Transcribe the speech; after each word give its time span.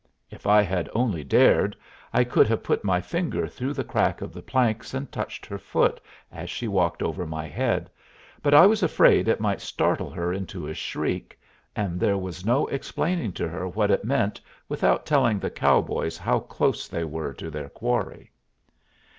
If 0.31 0.47
I 0.47 0.63
had 0.63 0.89
only 0.95 1.23
dared, 1.23 1.77
I 2.11 2.23
could 2.23 2.47
have 2.47 2.63
put 2.63 2.83
my 2.83 3.01
finger 3.01 3.47
through 3.47 3.73
the 3.73 3.83
crack 3.83 4.19
of 4.23 4.33
the 4.33 4.41
planks 4.41 4.95
and 4.95 5.11
touched 5.11 5.45
her 5.45 5.59
foot 5.59 6.01
as 6.31 6.49
she 6.49 6.67
walked 6.67 7.03
over 7.03 7.23
my 7.27 7.47
head, 7.47 7.87
but 8.41 8.55
I 8.55 8.65
was 8.65 8.81
afraid 8.81 9.27
it 9.27 9.39
might 9.39 9.61
startle 9.61 10.09
her 10.09 10.33
into 10.33 10.65
a 10.65 10.73
shriek, 10.73 11.39
and 11.75 11.99
there 11.99 12.17
was 12.17 12.43
no 12.43 12.65
explaining 12.65 13.33
to 13.33 13.47
her 13.47 13.67
what 13.67 13.91
it 13.91 14.03
meant 14.03 14.41
without 14.67 15.05
telling 15.05 15.37
the 15.37 15.51
cowboys 15.51 16.17
how 16.17 16.39
close 16.39 16.87
they 16.87 17.03
were 17.03 17.31
to 17.33 17.51
their 17.51 17.69
quarry. 17.69 18.31